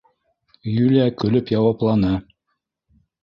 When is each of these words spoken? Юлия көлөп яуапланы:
Юлия 0.85 1.11
көлөп 1.23 1.53
яуапланы: 1.55 2.11